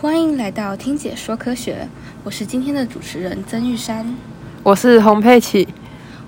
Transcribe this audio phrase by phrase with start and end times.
[0.00, 1.88] 欢迎来到听姐说科学，
[2.22, 4.14] 我是今天的主持人曾玉山。
[4.62, 5.66] 我是洪佩琪。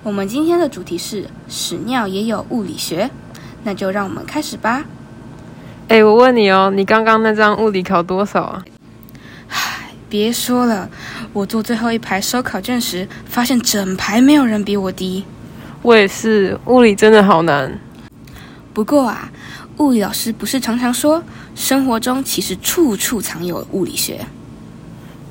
[0.02, 3.10] 我们今天的主题是屎尿也有物理学，
[3.64, 4.84] 那就让我们开始吧。
[5.88, 8.64] 哎，我问你哦，你刚刚那张物理考多少啊？
[10.06, 10.88] 唉，别说了，
[11.32, 15.24] 我坐最后一排收考卷时，发现整排没有人比我低。
[15.82, 17.78] 我也是，物理真的好难。
[18.72, 19.30] 不过啊，
[19.78, 21.22] 物理老师不是常常说，
[21.54, 24.24] 生活中其实处处藏有物理学。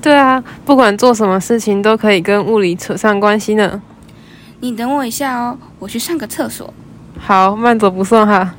[0.02, 3.82] 对啊，不管做什么事情都可以跟物理扯上关系呢。
[4.60, 6.72] 你等我一下哦，我去上个厕所。
[7.18, 8.54] 好，慢走不送哈。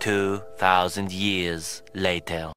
[0.00, 2.55] Two thousand years later.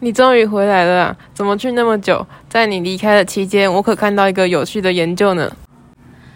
[0.00, 1.16] 你终于回来了啊！
[1.32, 2.26] 怎么去那么久？
[2.50, 5.50] 在你离开的期间，我可看到一个有趣的研究呢，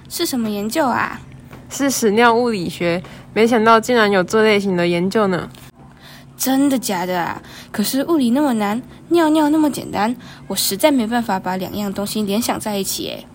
[0.09, 1.21] 是什么研究啊？
[1.69, 3.03] 是屎尿物理学。
[3.33, 5.49] 没想到竟然有这类型的研究呢。
[6.37, 7.41] 真的假的啊？
[7.71, 8.81] 可是物理那么难，
[9.11, 13.27] 尿尿那么简单，我实在没办法把两样东西联想在一起诶。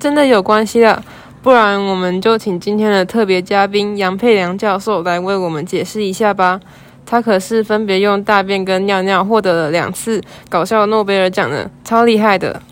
[0.00, 1.00] 真的有关系的，
[1.40, 6.60] 不然我们就请今天的特别嘉宾杨佩良教授来为我们解释一下吧。
[7.04, 12.62] 他可是分别用大便跟尿尿获得了两次搞笑诺贝尔奖呢，超厉害的。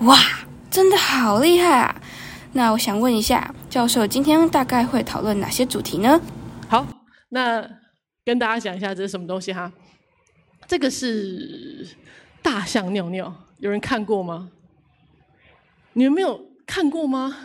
[0.00, 0.16] 哇，
[0.70, 1.96] 真的好厉害啊！
[2.52, 6.20] 那我想问一下，教授今天大概会讨论哪些主题呢？
[6.68, 6.86] 好，
[7.30, 7.66] 那
[8.24, 9.72] 跟大家讲一下这是什么东西哈。
[10.66, 11.88] 这个是
[12.42, 14.50] 大象尿尿，有人看过吗？
[15.94, 17.36] 你们没有看过吗？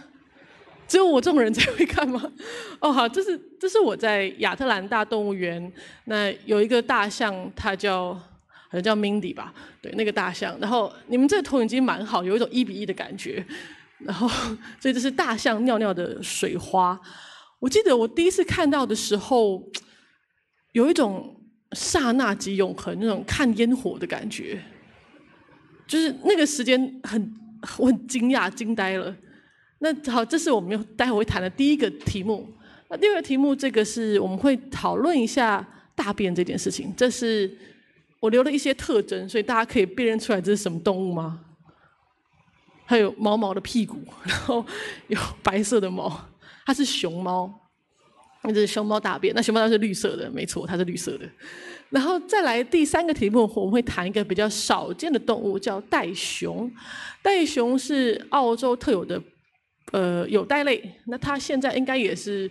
[0.87, 2.31] 只有我这种人才会看吗？
[2.79, 5.71] 哦，好，这是这是我在亚特兰大动物园，
[6.05, 10.57] 那有一个大象，它叫好像叫 Mindy 吧，对，那个大象。
[10.59, 13.45] 然后你们这个投影机蛮好，有一种一比一的感觉。
[13.99, 14.27] 然后，
[14.79, 16.99] 所以这是大象尿尿的水花。
[17.59, 19.63] 我记得我第一次看到的时候，
[20.73, 21.35] 有一种
[21.71, 24.61] 刹那即永恒那种看烟火的感觉，
[25.87, 27.33] 就是那个时间很
[27.79, 29.15] 我很惊讶惊呆了。
[29.79, 32.51] 那好，这是我们待会会谈的第一个题目。
[32.89, 36.93] 那第二个题目，这个是我们会讨论一下大便这件事情。
[36.95, 37.55] 这是
[38.19, 41.41] 我留了一些特征，所以大家可以辨认出来这是什么动物吗？
[42.85, 44.65] 还有毛毛的屁股， 然后
[45.09, 46.27] 有白色的毛，
[46.65, 47.53] 它是熊猫，
[48.43, 49.35] 那这是熊猫大便。
[49.35, 51.29] 那熊猫它是绿色的，没错，它是绿色的。
[51.89, 56.71] 然后再来第三个题目，我们会谈一个比较少见的动物，叫袋熊。
[57.21, 59.21] 袋熊是澳洲特有的。
[59.91, 62.49] 呃，有袋类，那它现在应该也是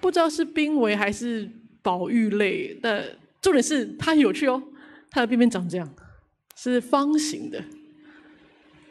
[0.00, 1.48] 不知道是濒危还是
[1.82, 2.78] 保育类。
[2.82, 3.02] 但
[3.40, 4.62] 重点是它很有趣哦，
[5.10, 5.88] 它的便便长这样，
[6.56, 7.62] 是方形的。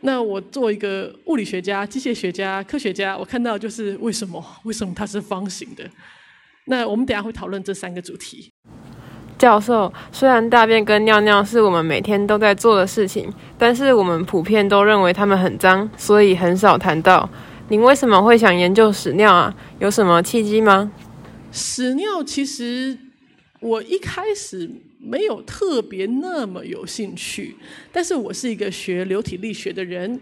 [0.02, 4.44] 那我作为一个物理学家、机械学家、科学家，我看到就是为什么？
[4.66, 5.90] 为什么它是方形的？
[6.66, 8.52] 那我们等下会讨论这三个主题。
[9.38, 17.30] 教授，虽然大便跟尿尿是我们每天都在做的事情，但是我们普遍都认为它们很脏，所以很少谈到。
[17.70, 19.56] 您为什么会想研究屎尿啊？
[19.80, 20.92] 有什么契机吗？
[21.52, 22.96] 屎尿其实
[23.62, 24.70] 我一开始
[25.00, 27.56] 没有特别那么有兴趣，
[27.92, 30.20] 但是我是一个学流体力学的人。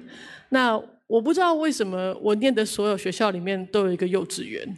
[0.50, 4.78] 那我不知道为什么我念的所有学校里面都有一个幼稚园，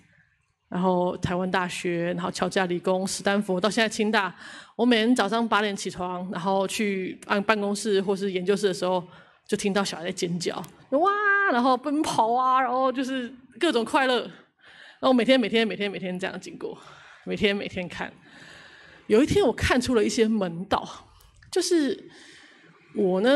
[0.69, 4.33] 然后台湾大学，然后乔治亚理工、斯丹佛，到现在清大。
[4.77, 9.03] 我每天早上八点起床，然后去办办公室或是研究室的时候。
[9.45, 10.55] 就听到小孩在尖叫，
[10.91, 11.11] 哇，
[11.51, 16.77] 然后奔跑啊，然后就是各种快乐，然后每天每天每天每天这样经过，
[17.25, 18.11] 每天每天看。
[19.07, 20.87] 有一天我看出了一些门道，
[21.51, 22.09] 就是
[22.95, 23.29] 我呢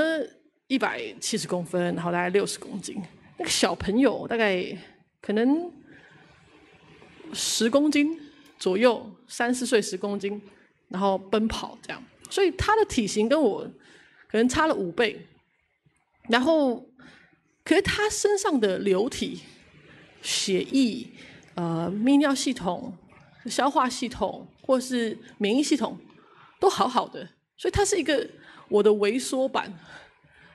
[0.67, 3.01] 一百七十公分，然后大概六十公斤，
[3.37, 4.65] 那个小朋友大概
[5.21, 5.71] 可能
[7.33, 8.19] 十公斤
[8.57, 10.41] 左右，三四岁十公斤，
[10.87, 13.63] 然后奔跑这样，所以他的体型跟我
[14.29, 15.27] 可能差了五倍。
[16.29, 16.85] 然后，
[17.67, 19.41] 可是他身上的流体、
[20.21, 21.05] 血液、
[21.55, 22.97] 呃泌尿系统、
[23.47, 25.97] 消化系统或是免疫系统
[26.61, 27.27] 都好好的，
[27.57, 28.25] 所以它是一个
[28.69, 29.77] 我的微缩版，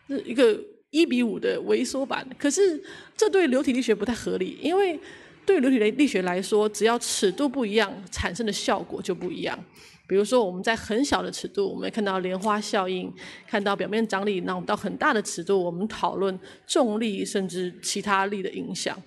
[0.08, 0.58] 是一个
[0.88, 2.26] 一比五的微缩版。
[2.38, 2.82] 可是
[3.14, 4.98] 这对流体力学不太合理，因为
[5.44, 9.62] 对流体力学来说，只要尺度不一样，产生的效果就不一样。
[10.12, 13.10] 比如说，我们在很小的尺度，我们看到莲花效应，
[13.46, 19.02] 看到表面张力；那我们到很大的尺度，我们讨论重力甚至其他力的影响。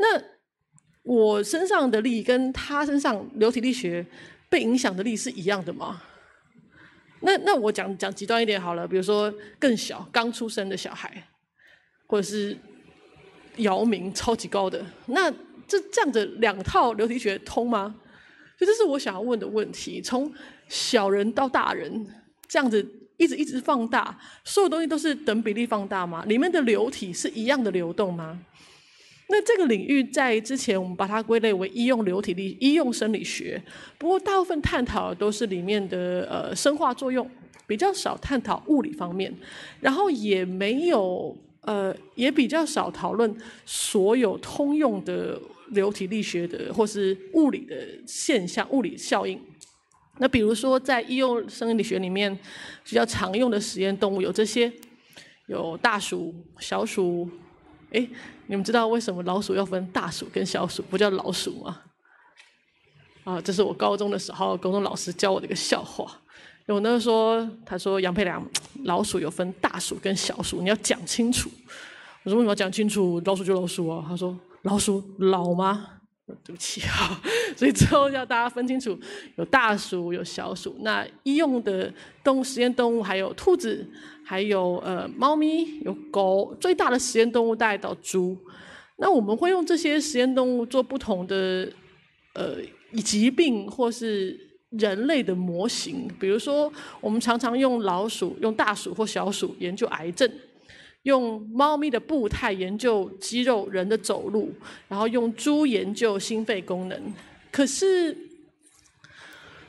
[0.00, 0.20] 那
[1.04, 4.04] 我身上的力跟他身上流体力学
[4.48, 6.02] 被影响的力是一样的吗？
[7.20, 11.28] 那那我讲讲极端一点好了，比如说更小刚出生的小孩，
[12.08, 12.58] 或者是
[13.58, 15.30] 姚明超级高的，那
[15.68, 17.94] 这这样的两套流体学通吗？
[18.58, 20.02] 所以这是我想要问的问题。
[20.02, 20.30] 从
[20.68, 22.06] 小人到大人，
[22.46, 22.84] 这样子
[23.16, 26.24] 一直一直放大，所有东西都是等比例放大吗？
[26.26, 28.40] 里面的流体是一样的流动吗？
[29.30, 33.62] 那这个领域在之前我们把它归类为医用流体力、医用生理学，
[33.98, 37.30] 不过大部分探讨都是里面的呃生化作用，
[37.66, 39.30] 比较少探讨物理方面，
[39.80, 45.38] 然后也没有呃也比较少讨论所有通用的
[45.70, 47.76] 流体力学的或是物理的
[48.06, 49.40] 现象、物理效应。
[50.18, 52.36] 那比如说在医用生理学里面
[52.84, 54.72] 比较常用的实验动物有这些，
[55.46, 57.30] 有大鼠、小鼠。
[57.92, 58.06] 哎，
[58.48, 61.80] 你们知道为什么老鼠要分大鼠跟小鼠，不叫老鼠吗？
[63.24, 66.20] 啊，这是我高中的时候，高中老师教我的一个笑话。
[66.66, 68.46] 有那个说，他说杨佩良，
[68.84, 71.48] 老鼠有分大鼠跟小鼠，你要讲清楚。
[72.24, 73.18] 我说为什么要讲清楚？
[73.24, 74.04] 老鼠就老鼠啊。
[74.06, 74.38] 他说
[74.68, 75.88] 老鼠老吗？
[76.44, 77.18] 对不起啊，
[77.56, 78.98] 所以之后要大家分清楚，
[79.36, 80.76] 有大鼠有小鼠。
[80.80, 81.90] 那医用的
[82.22, 83.88] 动物实验动物还有兔子，
[84.26, 86.54] 还有呃猫咪，有狗。
[86.60, 88.36] 最大的实验动物大概到猪。
[88.98, 91.66] 那我们会用这些实验动物做不同的
[92.34, 92.56] 呃
[93.02, 94.38] 疾病或是
[94.68, 96.06] 人类的模型。
[96.20, 96.70] 比如说，
[97.00, 100.30] 我们常常用老鼠、用大鼠或小鼠研究癌症。
[101.08, 104.52] 用猫咪的步态研究肌肉，人的走路，
[104.88, 107.14] 然后用猪研究心肺功能。
[107.50, 108.14] 可是，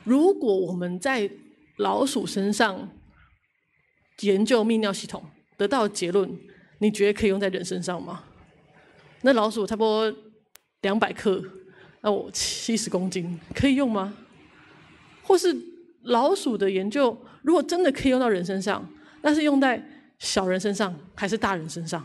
[0.04, 1.30] 如果我们在
[1.78, 2.90] 老鼠身上
[4.20, 5.24] 研究泌尿系统，
[5.56, 6.30] 得到结论，
[6.78, 8.24] 你觉得可以用在人身上吗？
[9.22, 10.14] 那老鼠差不多
[10.82, 11.42] 两百克，
[12.02, 14.14] 那我七十公斤，可以用吗？
[15.22, 15.56] 或是
[16.02, 18.86] 老鼠的研究，如果真的可以用到人身上，
[19.22, 19.82] 那是用在？
[20.20, 22.02] 小人身上还是大人身上？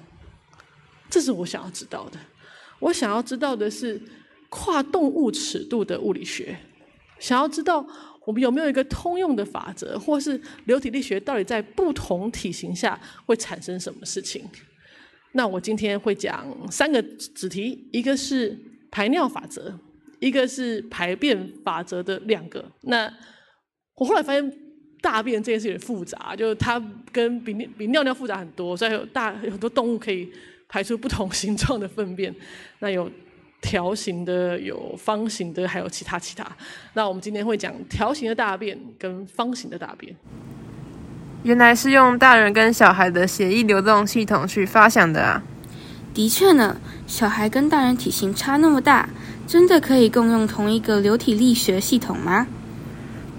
[1.07, 2.17] 这是我想要知道的。
[2.79, 4.01] 我想要知道的是
[4.49, 6.57] 跨动物尺度的物理学，
[7.19, 7.85] 想要知道
[8.25, 14.43] 我们有没有一个通用的法则，或是流体力学到底在不同体型下会产生什么事情？
[15.33, 18.57] 那我今天会讲三个子题，一个是
[18.89, 19.77] 排尿法则，
[20.19, 22.71] 一个是排便法则的两个。
[22.81, 23.13] 那
[23.95, 24.64] 我后来发现。
[25.05, 26.81] 大便这件事情复杂，就是它
[27.11, 30.27] 跟比比尿尿复杂很多，所以有大有很多动物可以
[30.67, 32.33] 排出不同形状的粪便。
[32.79, 33.07] 那有
[33.61, 36.43] 条形的，有方形的，还有其他其他。
[36.93, 40.15] 那我们今天会讲条形的大便跟方形的大便。
[41.43, 45.43] 原来是用大人跟小孩的血液流动系统去发想的啊！
[46.15, 46.75] 的确呢，
[47.05, 49.07] 小孩跟大人体型差那么大，
[49.45, 52.47] 真的可以共用同一个流体力学系统吗？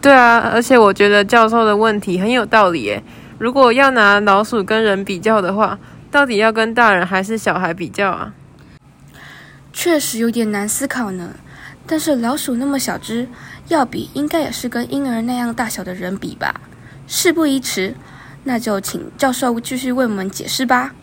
[0.00, 3.02] 对啊，而且我觉得教授的问题很有道理耶。
[3.38, 5.78] 如果要拿老鼠跟人比较的话，
[6.10, 8.32] 到底要跟大人还是小孩比较啊？
[9.72, 11.34] 确实有点难思考呢。
[11.87, 13.28] 但是老鼠那么小只，
[13.69, 16.60] 要比应该也是跟婴儿那样大小的人比吧？
[17.06, 17.94] 事不宜迟，
[18.44, 20.94] 那就请教授继续为我们解释吧。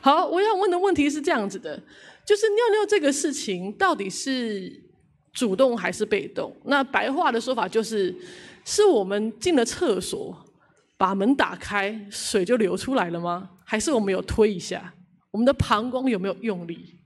[0.00, 1.82] 好，我要问的问题是这样子的，
[2.26, 4.89] 就是尿尿这个事情到底是？
[5.32, 6.54] 主动还是被动？
[6.64, 8.14] 那白话的说法就是：
[8.64, 10.36] 是我们进了厕所，
[10.96, 13.50] 把门打开，水就流出来了吗？
[13.64, 14.92] 还是我们有推一下？
[15.30, 16.96] 我们的膀胱有没有用力？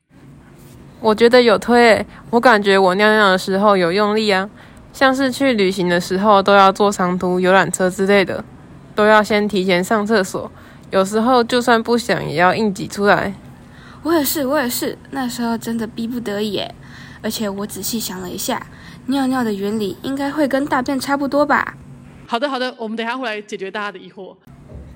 [1.01, 4.49] 我觉得有推，我感觉我尿尿的时候有用力啊，
[4.93, 8.43] 像是去旅行的时候都要坐长途游览车之类的，
[8.95, 10.51] 都要先提前上厕所，
[10.91, 13.35] 有时候就算不想也要硬挤出来。
[14.03, 16.63] 我也是，我也是，那时候真的逼不得已。
[17.25, 18.65] 而且我仔细想了一下，
[19.07, 21.75] 尿尿的原理应该会跟大便差不多吧？
[22.27, 24.37] 好的，好的，我们等下会来解决大家的疑惑。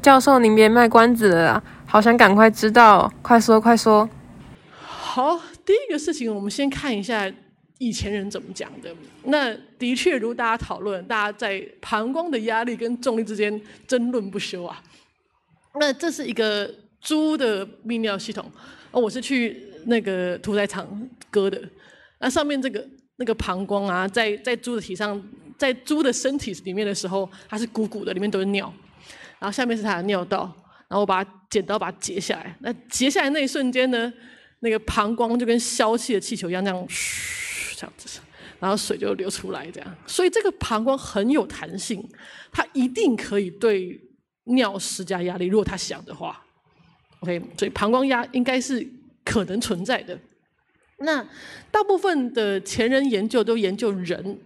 [0.03, 4.07] 教授，您别卖关子了，好想赶快知道，快说快说。
[4.79, 7.33] 好，第一个事情，我们先看一下
[7.79, 8.95] 以前人怎么讲的。
[9.25, 14.83] 那的确如大家讨论，大家在膀胱的压力跟重力之间争论不休啊。
[15.81, 16.71] 那这是一个
[17.01, 18.45] 猪的泌尿系统，
[18.91, 20.87] 哦，我是去那个屠宰场
[21.31, 21.59] 割的。
[22.21, 25.23] 那上面这个那个膀胱啊，在在猪的体上，
[25.57, 28.73] 在猪的身体里面的时候，它是鼓鼓的，里面都是尿。
[29.39, 30.53] 然后下面是它的尿道，
[30.89, 32.57] 然后我把剪刀把它截下来。
[32.61, 34.13] 那截下来那一瞬间呢，
[34.61, 38.21] 那个膀胱就跟消气的气球一样，这样嘘这样子，
[38.59, 39.97] 然后水就流出来，这样。
[40.09, 42.05] 所以这个膀胱很有弹性，
[42.51, 44.01] 它一定可以对
[44.47, 46.45] 尿施加压力，如果它想的话。
[47.21, 48.85] OK，所以膀胱压应该是
[49.25, 50.19] 可能存在的。
[50.99, 51.25] 那
[51.71, 54.39] 大部分的前人研究都研究人，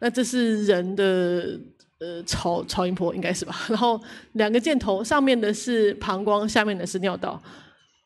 [0.00, 1.58] 那这是人的
[2.00, 3.54] 呃超超音波应该是吧？
[3.68, 3.98] 然后
[4.32, 7.42] 两个箭头，上面的是膀胱，下面的是尿道。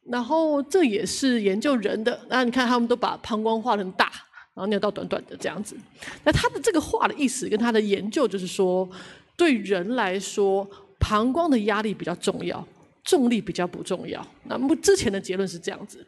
[0.08, 4.06] 然后这也是研究人的，那你看他们都把膀胱画成大，
[4.54, 5.76] 然后尿道短短的这样子。
[6.24, 8.88] 那他的这个画的意思跟他的研究就是说，
[9.36, 10.68] 对人来说，
[10.98, 12.66] 膀胱的压力比较重要，
[13.04, 14.24] 重力比较不重要。
[14.44, 16.04] 那么之前的结论是这样子。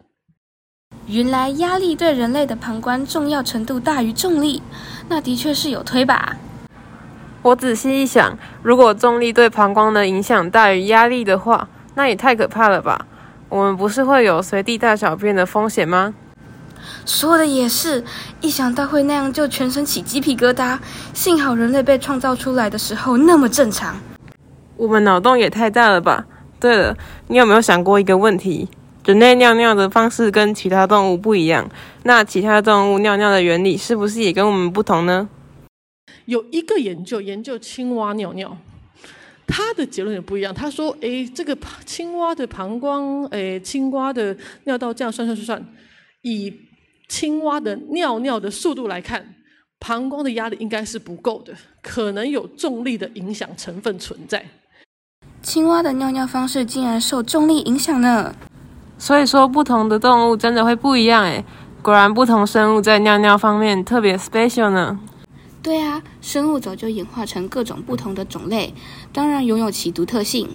[1.07, 4.63] 原来压力对人类的膀胱重要程度大于重力，
[5.09, 6.37] 那的确是有推吧？
[7.43, 13.07] 我仔细一想，如果重力对膀胱的影响大于压力的话，那也太可怕了吧？
[13.49, 16.15] 我们不是会有随地大小便的风险吗？
[17.05, 18.05] 说的也是，
[18.41, 20.79] 一想到会那样就全身起鸡皮疙瘩。
[21.13, 23.97] 幸好人类被创造出来的时候那么正常。
[24.77, 26.25] 我们脑洞也太大了吧？
[26.61, 28.69] 对了，你有没有想过一个问题？
[29.05, 31.69] 人类尿尿的方式跟其他动物不一样，
[32.05, 35.29] 那其他动物尿尿的原理是不是也跟我们不同呢？
[36.27, 38.57] 有一个研究研究青蛙尿尿，
[39.45, 40.55] 他的结论也不一样。
[40.55, 45.67] 他说：“诶，这个青蛙的膀胱，诶，青蛙的尿道这样算算算算，
[46.23, 46.55] 以
[47.09, 49.35] 青蛙的尿尿的速度来看，
[49.81, 54.45] 膀胱的压力应该是不够的，可能有重力的影响成分存在。
[55.43, 58.33] 青蛙的尿尿方式竟然受重力影响呢？
[59.03, 61.45] 所以说，不同的动物真的会不一样诶。
[61.83, 65.01] 果然，不同生物在尿尿方面特别 special 呢。”
[65.61, 68.73] 对啊，生物早就演化成各种不同的种类，
[69.13, 70.49] 当然拥有其独特性。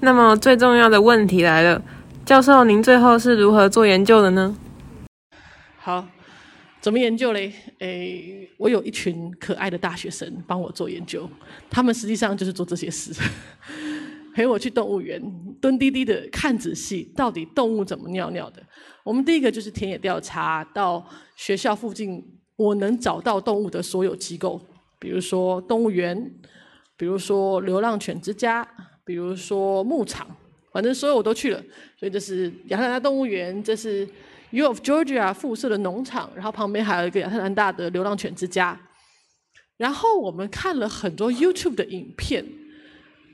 [0.00, 1.80] 那么最重要的问题来了，
[2.24, 4.56] 教授，您最后是如何做研究的呢？
[5.78, 6.04] 好，
[6.80, 7.52] 怎么研究嘞？
[7.78, 11.30] 诶，我有一群可爱的大学生帮我做研究，
[11.70, 13.12] 他们实际上就是做这些事，
[14.36, 15.18] 陪我去动物园
[15.62, 18.62] 蹲滴滴的看仔细，到底动物怎么尿尿的。
[19.02, 21.02] 我们第一个就是田野调查，到
[21.36, 22.22] 学校附近。
[22.56, 24.60] 我能找到动物的所有机构，
[24.98, 26.30] 比如说动物园，
[26.98, 28.66] 比如说流浪犬之家，
[29.06, 30.26] 比如说牧场，
[30.70, 31.62] 反正所有我都去了。
[31.98, 34.06] 所以这是亚特兰大动物园，这是
[34.50, 38.78] U of Georgia 附设的农场，然后旁边还有一个亚特兰大的流浪犬之家。
[39.78, 42.44] 然后我们看了很多 YouTube 的影片。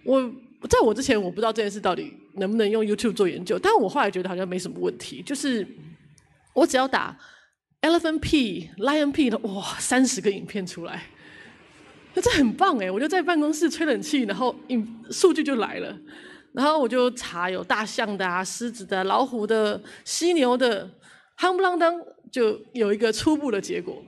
[0.04, 0.32] 我
[0.68, 5.66] 在我之前我不知道这件事到底能不能用 YouTube 做研究，但我后来觉得好像没什么问题，就是
[6.54, 7.16] 我只要打。
[7.82, 11.02] Elephant P, Lion P 的哇，三十个影片出来，
[12.14, 12.88] 那这很棒哎！
[12.88, 15.98] 我就在办公室吹冷气，然后影数据就来了，
[16.52, 20.88] 然后我就查有大象的啊、狮子的、老虎的、犀牛的，
[21.36, 21.92] 夯不啷当
[22.30, 24.00] 就有一个初步的结果。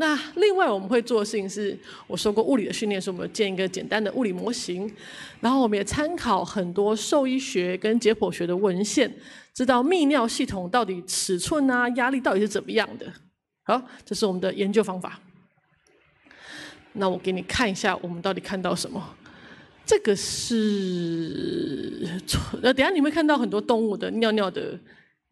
[0.00, 4.90] 那另外我们会做的事情是，我说过物理的训练是我们建一个简单的物理模型，
[5.40, 9.14] 然后我们也参考很多兽医学跟解剖学的文献。
[9.52, 13.12] 知道泌尿系统到底尺寸啊、压力到底是怎么样的？
[13.64, 15.20] 好，这是我们的研究方法。
[16.94, 19.14] 那我给你看一下，我们到底看到什么？
[19.84, 22.08] 这个是……
[22.62, 24.80] 呃，等下你会看到很多动物的尿尿的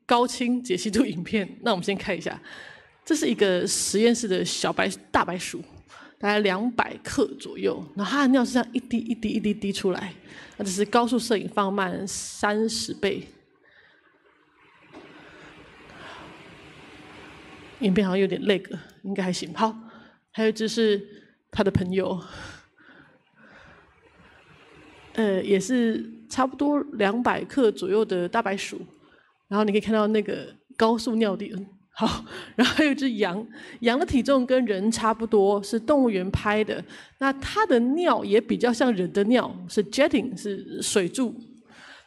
[0.04, 1.48] 高清解析度影片。
[1.62, 2.38] 那我们先看一下，
[3.08, 5.62] 这是一个实验室的小白大白鼠，
[6.18, 10.12] 大概两百克左右，然后它的尿是这样一滴一滴一滴滴出来。
[10.58, 13.26] 那这是高速摄影放慢三十倍。
[17.78, 19.54] 影片好像有点累个，应该还行。
[19.54, 19.74] 好，
[20.32, 21.02] 还有只是
[21.50, 22.22] 他的朋友，
[25.14, 28.78] 呃，也是差不多两百克左右的大白鼠。
[29.48, 31.66] 然后你可以看到那个高速尿点。
[31.98, 32.24] 好，
[32.54, 33.44] 然后还有一只羊，
[33.80, 36.82] 羊的体重跟人差不多，是动物园拍的。
[37.18, 41.34] 那它的尿也比较像人的尿，是 jetting，是水柱。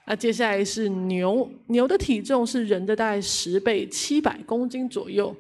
[0.08, 5.36] 那接下来是牛，牛的体重是人的大概十倍，七百公斤左右。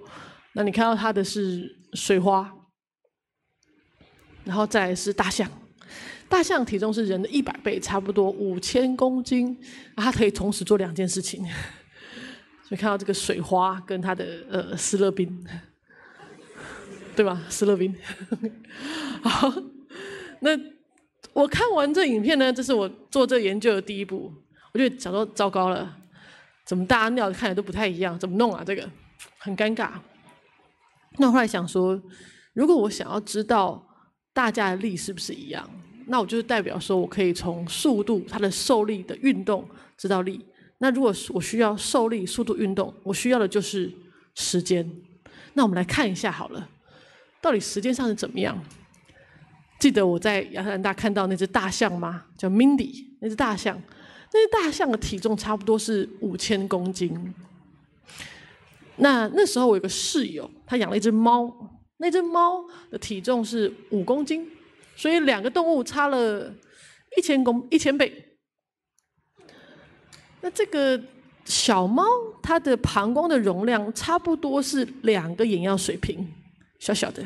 [0.53, 2.53] 那你看到它的是水花，
[4.43, 5.49] 然后再是大象，
[6.27, 9.57] 大象体重是人的一百倍，差不多五千公斤，
[9.95, 11.41] 它可以同时做两件事情。
[12.71, 15.45] 你看到这个水花跟它的呃斯乐冰，
[17.17, 17.43] 对吧？
[17.49, 17.93] 斯乐冰。
[19.21, 19.53] 好，
[20.39, 20.51] 那
[21.33, 24.33] 我看完这影片呢，这是我做这研究的第一步。
[24.73, 25.97] 我就想说，糟糕了，
[26.65, 28.17] 怎么大家尿看起来都不太一样？
[28.17, 28.63] 怎么弄啊？
[28.65, 28.89] 这个
[29.37, 29.91] 很尴尬。
[31.17, 32.01] 那我后来想说，
[32.53, 33.85] 如果我想要知道
[34.31, 35.69] 大家的力是不是一样，
[36.07, 40.45] 那我就是代表说我可以从速度、它的受力的运动知道力。
[40.83, 43.91] 那如果我需要受力、速度、运动，我需要的就是
[44.33, 44.89] 时间。
[45.53, 46.67] 那我们来看一下好了，
[47.39, 48.59] 到底时间上是怎么样？
[49.79, 52.25] 记得我在亚特兰大看到那只大象吗？
[52.35, 53.79] 叫 Mindy，那只大象。
[54.33, 57.31] 那只大象的体重差不多是五千公斤。
[58.95, 61.53] 那那时候我有个室友，他养了一只猫，
[61.97, 64.49] 那只猫的体重是五公斤，
[64.95, 66.51] 所以两个动物差了
[67.15, 68.30] 一千公一千倍。
[70.41, 70.99] 那这个
[71.45, 72.03] 小猫
[72.41, 76.27] 它的膀胱的容量差不多是两个眼药水瓶，
[76.79, 77.23] 小小的。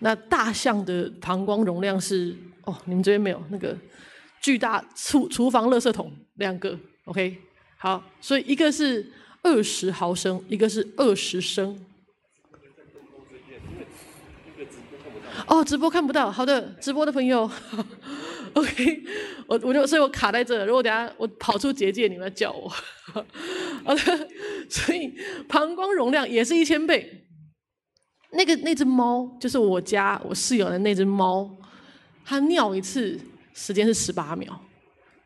[0.00, 3.76] 那大象的膀胱容量是哦，你们这边没有那个
[4.42, 7.38] 巨大厨厨房垃圾桶两个，OK，
[7.78, 9.10] 好，所以一个是
[9.42, 11.78] 二十毫升，一个是二十升。
[15.46, 17.50] 哦，直播看不到，好的，直播的朋友
[18.54, 19.02] ，OK，
[19.46, 22.68] 我我就所以我卡在这，如果等下我跑出结界，你们要叫我，
[23.84, 24.28] 好的，
[24.70, 25.14] 所以
[25.48, 27.26] 膀胱容量也是一千倍。
[28.30, 31.56] 那个那只猫就是我家我室友的那只猫，
[32.24, 33.20] 它尿一次
[33.52, 34.60] 时间是十八秒。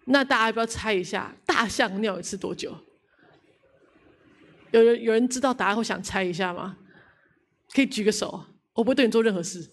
[0.04, 2.76] 那大家要不要猜一下，大象尿一次多久？
[4.72, 6.76] 有人有人知道答案，会想猜一下吗？
[7.74, 8.44] 可以举个手，
[8.74, 9.70] 我不会对你做任何事。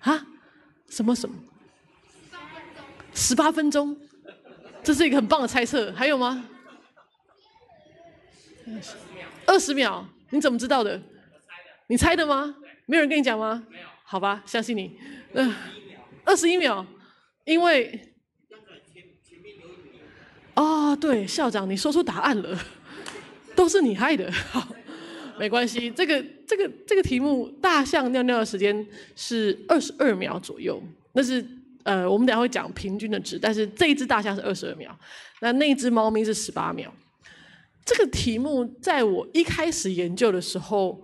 [0.00, 0.26] 啊？
[0.88, 1.36] 什么什么？
[3.20, 3.94] 十八分钟，
[4.82, 5.92] 这是一个很棒的猜测。
[5.92, 6.48] 还有吗？
[9.46, 10.98] 二十秒，你怎么知道的？
[11.88, 12.56] 你猜的吗？
[12.86, 13.62] 没有人跟你讲吗？
[14.04, 14.98] 好吧，相信你。
[15.34, 15.54] 嗯，
[16.24, 16.84] 二十一秒，
[17.44, 18.14] 因为
[20.54, 22.58] 哦，对，校长，你说出答案了，
[23.54, 24.32] 都是你害的。
[24.32, 24.66] 好，
[25.38, 25.90] 没关系。
[25.90, 30.82] 这个这个这个题目，大象尿尿的时间是二十二秒左右。
[31.12, 31.46] 那是
[31.84, 34.96] 呃，我们等下会讲平均的值，但是这一只大象是二十二秒，
[35.40, 36.92] 那那只猫咪是十八秒。
[37.84, 41.02] 这个题目在我一开始研究的时候。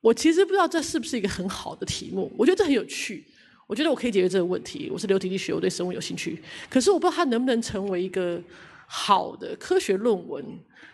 [0.00, 3.26] 我其实不知道这是不是一个很好的题目，我觉得这很有趣，
[3.66, 4.88] 我觉得我可以解决这个问题。
[4.92, 8.40] 我是流体力学，我对生物有兴趣，可是我不知道它能不能成为一个
[8.86, 10.44] 好的科学论文。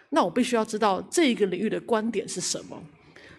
[0.08, 2.82] 那我必须要知道这个领域的观点是什么，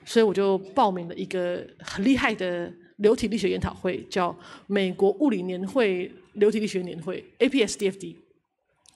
[0.05, 4.37] 所以我就报名了一个很厉害的流体力学研讨会，叫
[4.67, 8.15] 美国物理年会流体力学年会 （APSDFD）。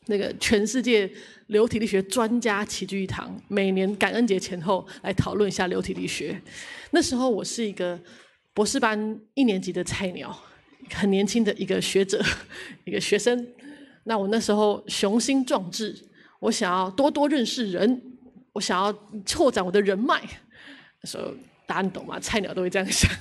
[0.06, 1.08] 那个全世界
[1.48, 6.42] 流体力学专家齐聚一堂，每年感恩节前后来讨论一下流体力学。
[6.92, 8.00] 那时候我是一个
[8.56, 10.36] 博士班一年级的菜鸟，
[10.92, 12.20] 很年轻的一个学者，
[12.86, 13.48] 一个学生。
[14.06, 15.96] 那我那时候雄心壮志，
[16.40, 18.02] 我想要多多认识人，
[18.54, 18.92] 我想要
[19.28, 20.20] 拓展我的人脉。
[21.04, 21.32] 那时候
[21.68, 22.20] 答案懂吗？
[22.20, 23.12] 菜鸟都会这样想。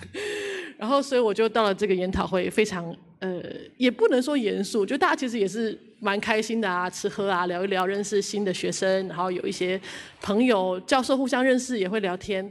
[0.78, 3.42] 然后，所以我就到了这个研讨会，非常呃，
[3.76, 9.80] 也不能说严肃，就大家其实也是蛮开心的啊，吃喝啊，聊一聊，认识新的学生，然后有一些
[10.22, 12.48] 朋友、教授互相认识，也会聊天。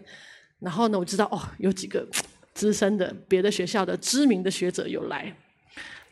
[0.59, 2.05] 然后呢，我知道哦，有几个
[2.53, 5.33] 资深的别的学校的知名的学者有来，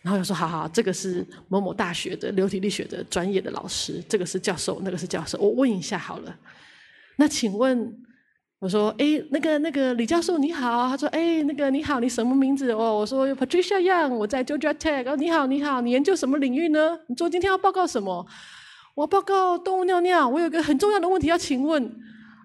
[0.01, 6.34] 然后就说：好好，这个是某某大学的流体力学的专业的老师，这个是教授，那个是教授，我问一下好了。
[7.17, 7.93] 那请问？
[8.60, 16.98] 我说：“哎，那个那个李教授你好。”他说：“哎，那个你好，你什么名字？”哦，我说：“Patricia Young，我在 Georgia Tech。”哦，你好，你好，你研究什么领域呢？
[17.08, 18.26] 你说今天要报告什么？
[18.96, 20.28] 我报告动物尿尿。
[20.28, 21.96] 我有个很重要的问题要请问。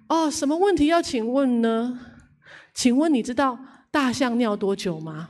[0.09, 2.01] 哦，什么问题要请问呢？
[2.75, 3.59] 请问你知道
[3.93, 5.29] 大象尿多久吗？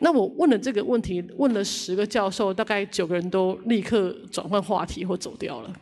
[0.00, 5.72] 那我问了这个问题，问了十个教授，大概九个人都立刻转换话题或走掉了。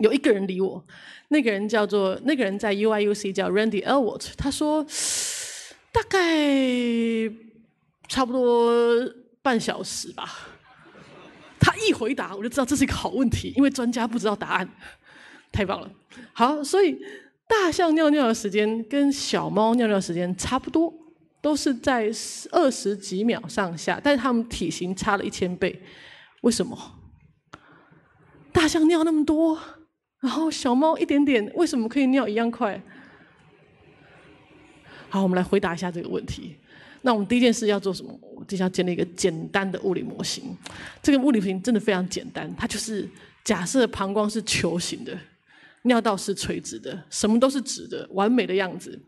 [0.00, 0.84] 有一个人理我，
[1.28, 4.84] 那个人叫做那个人在 UIUC 叫 Randy Elwood，他说
[5.92, 6.18] 大概
[8.08, 9.08] 差不多
[9.40, 10.50] 半小时吧。
[11.60, 14.68] 他一回答，我就知道这是一个好问题，因为专家不知道答案，
[15.50, 15.90] 太棒了。
[16.32, 16.98] 好，所以
[17.46, 20.92] 大象尿尿的时间跟小猫尿尿时间差不多，
[21.40, 22.10] 都是在
[22.50, 25.80] 二十几秒上下，但是它们体型差了一千倍，
[26.42, 26.76] 为什么？
[28.52, 29.58] 大象尿那么多？
[30.24, 32.80] 然后小猫一点点，为什么可以尿一样快？
[35.10, 36.56] 好，我们来回答一下这个问题。
[37.02, 38.18] 那我们第一件事要做什么？
[38.34, 40.56] 我接下建立一个简单的物理模型。
[41.02, 43.06] 这个物理模型真的非常简单，它就是
[43.44, 45.14] 假设膀胱是球形的，
[45.82, 48.98] 尿道是垂直的，什么都是直的，完美的样子。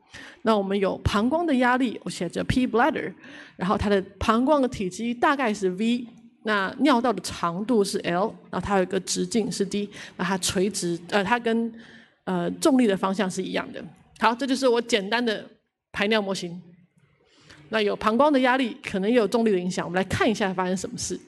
[0.42, 3.10] 那我们有膀胱的压力，我写着 P bladder，
[3.56, 6.06] 然后它的膀胱的体积大概是 V。
[6.46, 11.72] 那尿道的长度是 L，然后它有一个直径是 D，那它垂直，呃，它跟
[12.22, 13.84] 呃重力的方向是一样的。
[14.20, 15.44] 好，这就是我简单的
[15.90, 16.62] 排尿模型。
[17.70, 19.84] 那有膀胱的压力，可能也有重力的影响。
[19.84, 21.18] 我们来看一下发生什么事。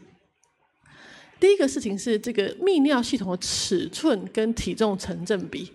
[1.41, 5.73] 第一个事情是这个泌尿系统的尺寸跟体重成正比。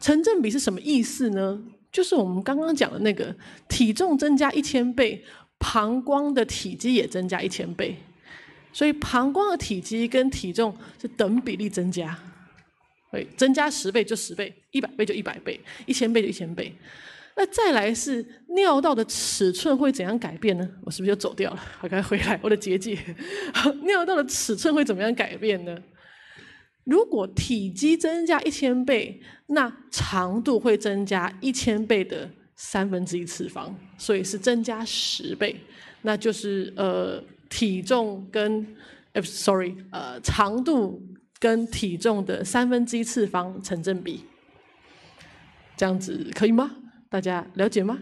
[0.00, 1.62] 成正比是什么意思呢？
[1.92, 3.32] 就是我们刚刚讲的那个
[3.68, 5.24] 体重增加一千倍，
[5.60, 7.96] 膀胱的体积也增加一千倍。
[8.72, 12.16] 所以膀胱的体积跟体重是等比例增加，
[13.10, 16.74] 会，增加十倍就十倍，一百倍就一百倍，一千倍就一千倍。
[17.36, 20.68] 那再来是尿道的尺寸会怎样改变呢？
[20.82, 21.62] 我是不是又走掉了？
[21.80, 22.98] 我该回来，我的结界。
[23.86, 25.76] 尿道的尺寸会怎么样改变呢？
[26.84, 35.56] 如果体积增加一千倍，那长度会增加一千倍的三分之一次方，所以是增加十倍。
[36.02, 38.74] 那就是呃体重跟
[39.22, 41.02] sorry 呃长度
[41.38, 44.24] 跟体重的三分之一次方成正比。
[45.76, 46.76] 这样子可以吗？
[47.10, 47.98] 大家了解吗？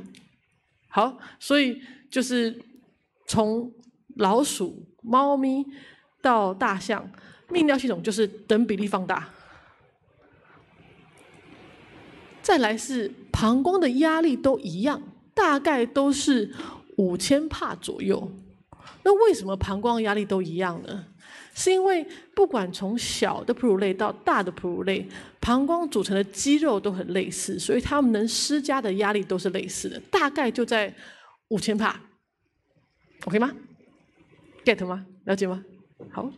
[0.88, 2.60] 好，所以就是
[3.26, 3.72] 从
[4.16, 5.64] 老鼠、猫咪
[6.22, 7.10] 到大象。
[7.48, 9.30] 泌尿系统就是等比例放大，
[12.42, 15.00] 再来是膀胱的压力都一样，
[15.34, 16.54] 大概都是
[16.98, 18.30] 五千帕左右。
[19.08, 21.02] 那为什么膀胱压力都一样呢？
[21.54, 25.08] 是因为不管从小的哺乳类到大的哺乳类，
[25.40, 30.94] 膀胱组成的肌肉都很类似，所以它们能施加的压力都是类似的，大概就在
[31.48, 31.98] 五千帕。
[33.24, 33.50] OK 吗
[34.62, 35.06] ？Get 吗？
[35.24, 35.64] 了解吗？
[36.12, 36.30] 好。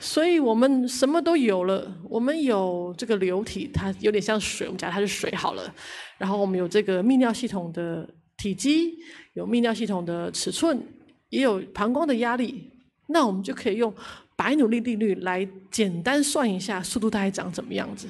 [0.00, 5.72] 所以我们什么都有了，我们有这个流体，它有点像水，我们讲它是水好了。
[6.18, 8.08] 然后我们有这个泌尿系统的
[8.40, 8.96] 体积，
[9.34, 10.82] 有泌尿系统的尺寸，
[11.28, 12.70] 也有膀胱的压力。
[13.08, 13.92] 那我们就可以用
[14.36, 18.08] 白努力定律来简单算一下速度大概长怎么样子。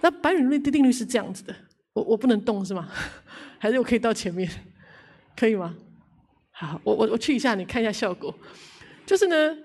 [0.00, 1.54] 那白努力定律是这样子的，
[1.94, 2.88] 我我不能动是吗？
[3.58, 4.48] 还是我可以到前面？
[5.36, 5.74] 可以吗？
[6.52, 8.34] 好，我我我去一下，你看一下效果。
[9.06, 9.56] 就是呢。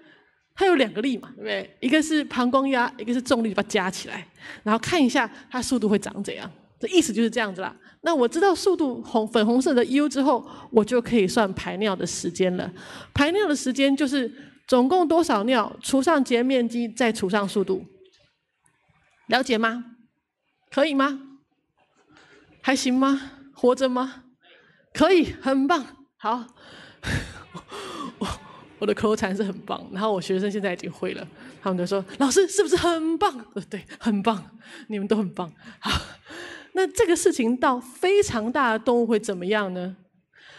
[0.58, 1.78] 它有两个力嘛，对不对？
[1.82, 4.26] 一个是膀胱压，一个是重力，把它加起来，
[4.64, 6.50] 然后看一下它速度会长怎样。
[6.80, 7.76] 这意思就是这样子啦。
[8.02, 12.72] 那我知道速度红粉红色的 U 之后，我就可以算排尿的时间了。
[13.14, 14.32] 排尿的时间就是
[14.68, 17.86] 总共多少尿除上截面积再除上速度，
[19.28, 19.86] 了解吗？
[20.72, 21.20] 可以吗？
[22.62, 23.32] 还行吗？
[23.54, 24.24] 活着吗？
[24.94, 25.86] 可以，很棒，
[26.18, 26.46] 好。
[28.78, 31.26] 我的口才是很棒，然后我学生现在已经会了，
[31.62, 33.34] 他们就说：“老师是不是很棒？”
[33.70, 34.52] 对，很棒，
[34.90, 35.50] 你们都很棒。
[35.80, 35.90] 好，
[36.76, 39.96] 那这个事情到非常大的动物会怎么样呢？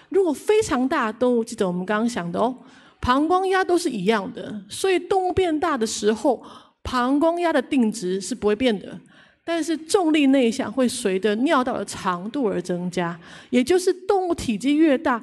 [0.08, 2.56] 如果非常大的动物，记得我们刚刚想的哦，
[3.00, 6.42] 膀胱压都是一样的，所以动物变大的时候，
[6.82, 8.98] 膀胱压的定值是不会变的，
[9.44, 15.22] 但是重力内向会随着尿道的长度而增加，也就是动物体积越大。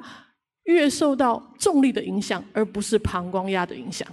[0.64, 4.08] 越受到重力的影响，而不是膀胱压的影响。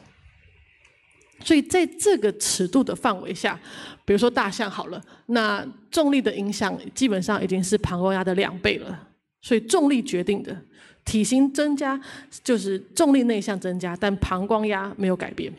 [1.43, 3.60] 所以在这个尺度的范围下，
[4.06, 9.08] 比如说大象好了，那重力的影响基本上已经是膀胱压的两倍了。
[9.41, 10.56] 所以重力决定的
[11.04, 11.99] 体型增加，
[12.43, 15.51] 就是重力内向增加，但膀胱压没有改变。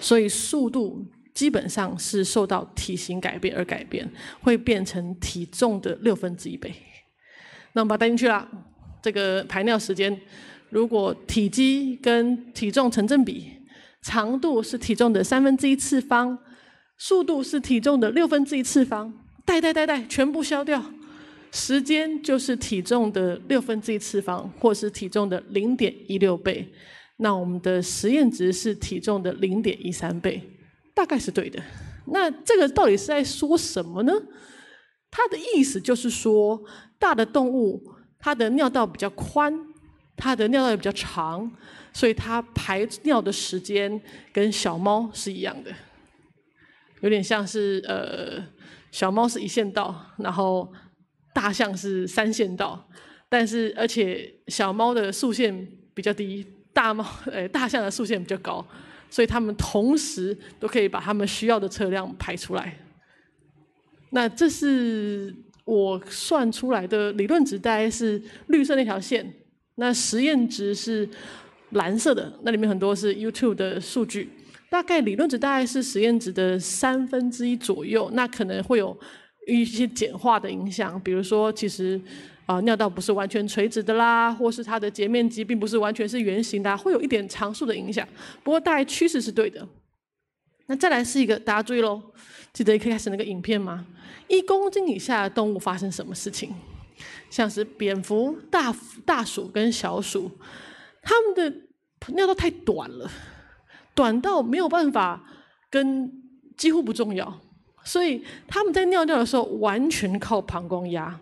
[0.00, 6.74] 所以速度基本上是受到体型改变而改变，会变成体重的六分之一倍。
[7.74, 8.48] 那我们把它带进去了。
[9.02, 10.18] 这个排尿时间，
[10.70, 13.52] 如果体积跟体重成正比，
[14.02, 16.38] 长度是体重的三分之一次方，
[16.96, 19.12] 速度是体重的六分之一次方，
[19.44, 20.82] 带带带带全部消掉，
[21.52, 26.72] 时间就是体重的六分之一次方，或是体重的零点一六倍。
[27.18, 30.42] 那我们的实验值是体重的零点一三倍，
[30.94, 31.62] 大概是对的。
[32.06, 34.12] 那这个到底是在说什么呢？
[35.10, 36.62] 它的意思就是说，
[36.98, 37.82] 大的动物。
[38.22, 39.58] 它的尿道比较宽，
[40.14, 41.50] 它的尿道也比较长，
[41.92, 44.00] 所以它排尿的时间
[44.32, 45.70] 跟小猫是一样的，
[47.00, 48.42] 有点像是呃，
[48.90, 50.72] 小猫是一线道，然后
[51.34, 52.88] 大象是三线道，
[53.28, 58.66] 但是而且小猫的速线比较低，大猫 呃大象的速线比较高，
[59.08, 62.78] 所以它们同时都可以把它们需要的车辆排出来。
[64.10, 65.34] 那这是。
[65.66, 69.32] 我算出来的理论值大概是绿色那条线，
[69.76, 71.08] 那实验值是
[71.70, 74.30] 蓝色的，那里面很多是 YouTube 的数据，
[74.68, 78.96] 大概理论值大概是实验值的三分之一左右，那可能会有
[79.46, 82.00] 一些简化的影响，比如说其实
[82.46, 88.06] 啊尿道不是完全垂直的啦，或是它的截面积并不是完全是圆形的，会有一点常数的影响，
[88.42, 89.66] 不过大概趋势是对的。
[90.66, 92.00] 那再来是一个大家注意喽。
[92.52, 93.86] 记得一开始那个影片吗？
[94.28, 96.52] 一公斤以下的动物发生什么事情？
[97.28, 100.30] 像是蝙蝠、大大鼠跟小鼠，
[101.02, 103.10] 他们的尿道太短了，
[103.94, 105.22] 短到没有办法
[105.70, 106.12] 跟
[106.56, 107.40] 几乎不重要，
[107.84, 111.18] 所以他们在尿尿的时候完全靠膀胱压。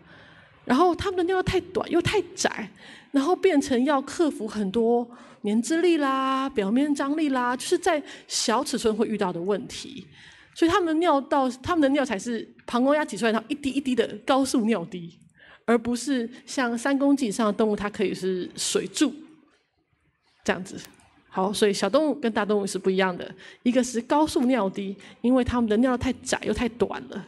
[0.64, 2.70] 然后他们的尿道太短又太窄，
[3.10, 5.08] 然后变成要克服很多
[5.42, 10.06] 粘滞力啦、表面张力啦，就是在小尺寸会遇到的问题。
[10.54, 15.18] 所以他们的尿道，他们的尿才是膀胱压挤出来，然后一滴一滴的高速尿滴，
[15.64, 19.10] 而不是像三公斤以上的动物，它可以是水柱
[20.48, 20.76] 这样子。
[21.28, 23.30] 好，所以小动物跟大动物是不一样的，
[23.64, 27.22] 一个是高速尿滴，因为它们的尿太窄又太短了；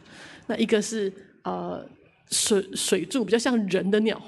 [0.47, 1.85] 那一个是呃
[2.31, 4.19] 水水柱，比较像人的尿。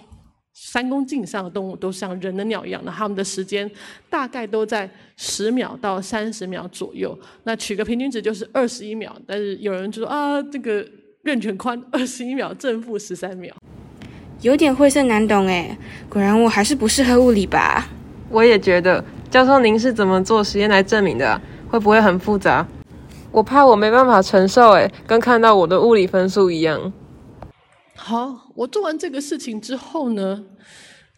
[0.54, 3.70] 三公斤以上的动物都像人的尿一样，那它们的时间
[4.12, 7.18] 大概都在十秒到三十秒左右。
[7.44, 10.88] 那取个平均值就是二十一秒，但是有人就说啊，这个
[11.24, 13.52] 任全宽 二十一秒正负十三秒，
[14.42, 15.76] 有点晦涩难懂哎。
[16.08, 17.90] 果然我还是不适合物理吧？
[18.34, 21.40] 我也觉得，教授您是怎么做实验来证明的？
[21.70, 22.66] 会不会很复杂？
[23.32, 26.92] 我怕我没办法承受哎，跟看到我的物理分数一样。
[27.96, 30.44] 好，我做完这个事情之后呢，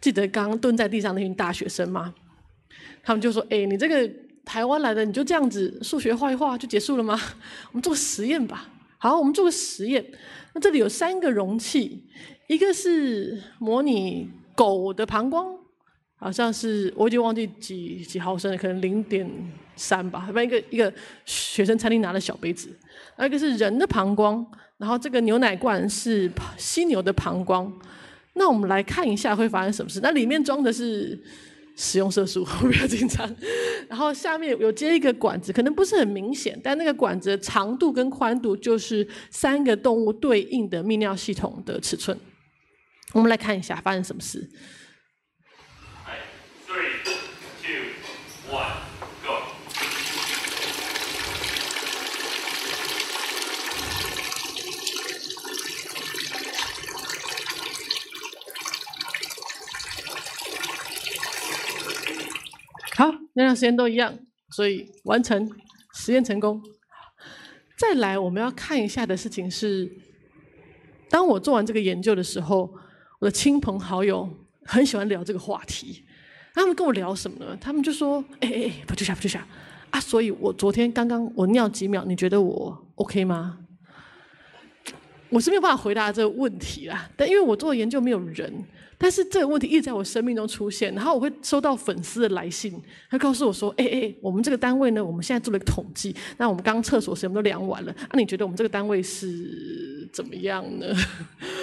[0.02, 2.14] 记得刚刚蹲在地上那群大学生吗？
[3.02, 4.12] 他们就说：“哎，你这个
[4.44, 7.18] 台湾来的，你就这样子数学画一画就结束了吗？
[7.72, 8.68] 我们做个实验吧。”
[9.00, 10.06] 好，我们做个实验。
[10.54, 12.04] 那这里有三个容器，
[12.48, 15.46] 一个是模拟狗的膀胱，
[16.26, 19.30] 好像是我已经忘记几几毫升了，可能零点
[19.76, 20.22] 三吧。
[20.34, 20.92] 反正一个一个
[21.24, 22.68] 学生餐厅拿的小杯子，
[23.16, 24.44] 还有一个是人的膀胱。
[24.78, 27.72] 然后这个牛奶罐是犀牛的膀胱，
[28.34, 30.00] 那我们来看一下会发生什么事。
[30.02, 31.16] 那里面装的是
[31.76, 33.30] 食用色素， 不要紧张。
[33.88, 42.18] 然后下面有接一个管子，可能不是很明显，但那个管子长度跟宽度就是三个动物对应的泌尿系统的尺寸。
[43.14, 44.50] 我们来看一下发生什么事。
[62.98, 64.18] 好，那段时间都一样，
[64.52, 65.52] 所以完成
[65.94, 66.62] 实验成功。
[67.78, 69.92] 再来，我们要看一下的事情是，
[71.10, 72.74] 当我做完这个研究的时候，
[73.20, 74.30] 我的亲朋好友
[74.64, 76.06] 很喜欢聊这个话题。
[76.54, 77.58] 他们跟我聊什么呢？
[77.60, 79.46] 他们就说：“哎哎哎，不去下，不去下
[79.90, 83.65] 啊！”所以，我昨天刚刚我尿几秒，你觉得我 OK 吗？
[85.30, 88.54] 我是没有办法回答这个问题啦，但因为我做的研究没有人。
[88.98, 100.88] 但是这个问题一直在我生命中出现，然后我会收到粉丝的来信，他告诉我说：“哎哎，我们这个单位呢，我们现在做了一个统计，那我们刚刚厕所什么都量完了，那你觉得我们这个单位是怎么样呢？”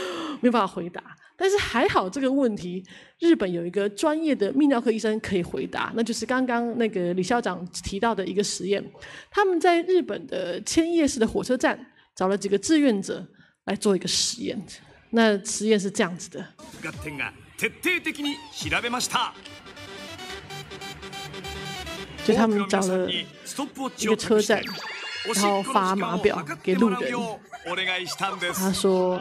[0.43, 1.03] 没有办法回答，
[1.35, 2.85] 但是还好这个问题，
[3.19, 8.85] 日本有一个专业的泌尿科医生可以回答，那就是刚刚那个李校长提到的一个实验，
[9.31, 13.27] 他们在日本的千叶市的火车站找了几个志愿者
[13.65, 14.61] 来做一个实验。
[15.11, 16.47] 那实验是这样子的。
[22.25, 24.63] 就他们找了一个车站，
[25.35, 26.99] 然后发码表给路人。
[28.55, 29.21] 他说：“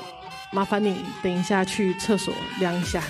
[0.54, 3.04] 麻烦你等一下去厕所量一下。”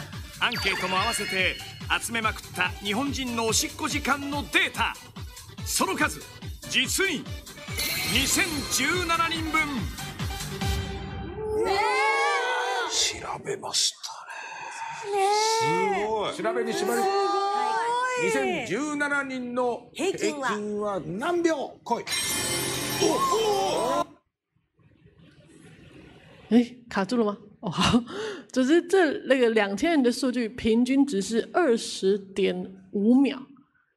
[12.89, 14.11] 調べました
[15.09, 15.13] ね。
[15.59, 15.65] す
[16.07, 16.33] ごい。
[16.35, 17.01] 調べに縛り。
[18.29, 21.79] 2017人の平均は何秒？
[21.83, 22.05] 来い。
[26.49, 27.37] 哎，卡住了吗？
[27.61, 28.03] 哦，好，
[28.51, 33.39] 只是这那个两千人的数据平均值是二十点五秒。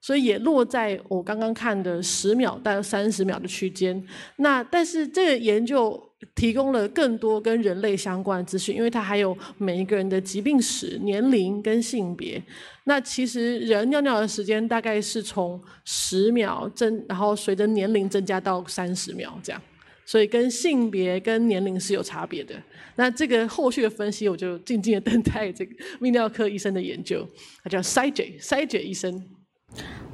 [0.04, 4.06] 所以也落在我刚刚看的十秒到三十秒的区间。
[4.36, 5.98] 那但是这个研究
[6.34, 12.42] 提供了更多跟人类相关的资讯，因为它还有每一个人的疾病史、年龄跟性别。
[12.84, 19.62] 那其实人尿尿的时间大概是从十秒增，然后随着年龄增加到三十秒这样。
[20.04, 22.54] 所以跟性别跟年龄是有差别的。
[22.96, 27.26] 那这个后续的分析，我就静静的等待这个泌尿科医生的研究。
[27.62, 29.24] 他叫塞杰，塞杰医生。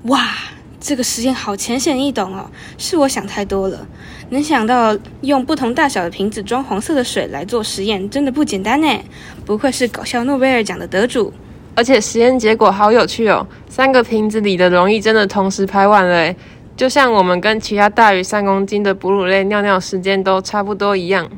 [0.05, 0.29] 哇，
[0.81, 3.87] 这个实验好浅显易懂哦，是我想太多了。
[4.31, 8.88] 能想到用不同大小的瓶子装黄色的水来做实验，真的不简单呢。
[9.44, 11.33] 不愧是搞笑诺贝尔奖的得主，
[11.75, 13.46] 而且实验结果好有趣哦。
[13.68, 16.35] 三个瓶子里的溶液真的同时排完了，
[16.77, 21.29] 就像我们跟其他大于三公斤的哺乳类尿尿时间都差不多一样。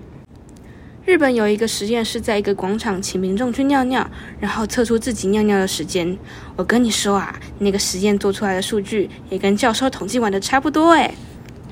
[1.04, 6.16] 日本有一个实验是在一个广场请民众去尿尿，然后测出自己尿尿的时间。
[6.54, 11.12] 我跟你说啊，那个实验做出来的数据也跟教授统计完的差不多诶，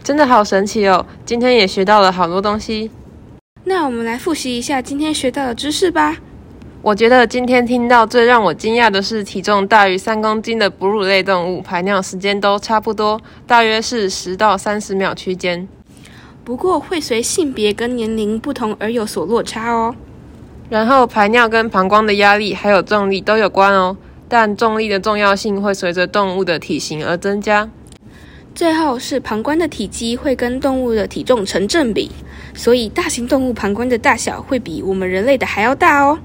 [0.03, 1.07] 真的好神奇哦！
[1.25, 2.90] 今天也学到了好多东西。
[3.62, 6.16] 那我们来复习一下今天学到的知识吧。
[6.83, 15.69] 我觉得今天听到最让我惊讶的是，体重大于三公斤的哺乳类动物排尿时间都差不多，大约是十到三十秒区间。
[16.51, 19.95] 不过会随性别跟年龄不同而有所落差哦。
[20.69, 23.97] 然后排尿跟膀胱的压力还有重力都有关哦。
[24.29, 27.71] 但重力的重要性会随着动物的体型而增加。
[28.53, 32.11] 最后是膀胱的体积会跟动物的体重成正比，
[32.53, 36.19] 所以大型动物膀胱的大小会比我们人类的还要大哦。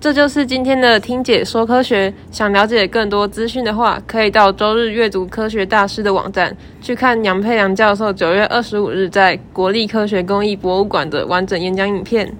[0.00, 2.12] 这就是今天的听解说科学。
[2.30, 12.32] 想了解更多资讯的话，可以到周日阅读科学大师的网站去看杨佩良教授九月二十五日在国立科学工艺博物馆的完整演讲影片，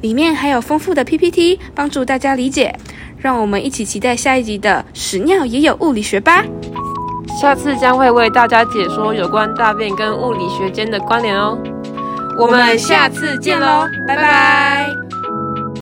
[0.00, 2.74] 里面还有丰富的 PPT，帮助大家理解。
[3.18, 6.44] 让我们一起期待下一集的屎尿也有物理学吧。
[7.40, 11.56] 下次将会为大家解说有关大便跟物理学间的关联哦。
[12.38, 15.13] 我们下次见喽，拜拜。